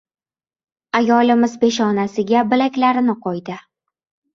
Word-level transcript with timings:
Ayolimiz 1.01 1.55
peshonasili 1.67 2.45
bilaklari 2.57 3.19
qo‘ydi. 3.25 3.65